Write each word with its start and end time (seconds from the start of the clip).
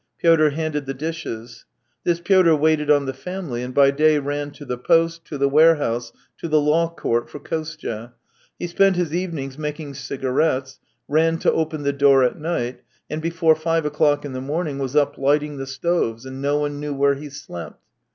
Pyotr 0.17 0.49
handed 0.49 0.87
the 0.87 0.95
dishes. 0.95 1.65
This 2.05 2.19
Pyotr 2.19 2.55
waited 2.55 2.89
on 2.89 3.05
the 3.05 3.13
family, 3.13 3.61
and 3.61 3.71
by 3.71 3.91
day 3.91 4.17
ran 4.17 4.49
to 4.49 4.65
the 4.65 4.75
post, 4.79 5.23
to 5.25 5.37
the 5.37 5.47
warehouse, 5.47 6.11
to 6.39 6.47
the 6.47 6.59
law 6.59 6.89
court 6.89 7.29
for 7.29 7.37
Kostya; 7.39 8.13
he 8.57 8.65
spent 8.65 8.95
his 8.95 9.13
evenings 9.13 9.59
making 9.59 9.93
cigarettes, 9.93 10.79
ran 11.07 11.37
to 11.37 11.51
open 11.53 11.83
the 11.83 11.93
door 11.93 12.23
at 12.23 12.39
night, 12.39 12.81
and 13.11 13.21
before 13.21 13.53
five 13.55 13.85
o'clock 13.85 14.25
in 14.25 14.33
the 14.33 14.41
morning 14.41 14.79
was 14.79 14.95
up 14.95 15.19
lighting 15.19 15.57
the 15.57 15.67
stoves, 15.67 16.25
and 16.25 16.41
no 16.41 16.57
one 16.57 16.79
knew 16.79 16.95
where 16.95 17.13
he 17.13 17.29
slept. 17.29 17.79